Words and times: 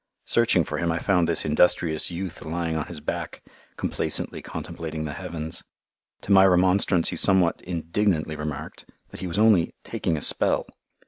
Searching 0.25 0.63
for 0.63 0.79
him 0.79 0.91
I 0.91 0.97
found 0.97 1.27
this 1.27 1.45
industrious 1.45 2.09
youth 2.09 2.41
lying 2.43 2.75
on 2.75 2.87
his 2.87 2.99
back 2.99 3.43
complacently 3.77 4.41
contemplating 4.41 5.05
the 5.05 5.13
heavens. 5.13 5.63
To 6.21 6.31
my 6.31 6.43
remonstrance 6.47 7.09
he 7.09 7.15
somewhat 7.15 7.61
indignantly 7.61 8.35
remarked 8.35 8.89
that 9.09 9.19
he 9.19 9.27
was 9.27 9.37
only 9.37 9.75
"taking 9.83 10.17
a 10.17 10.21
spell." 10.21 10.65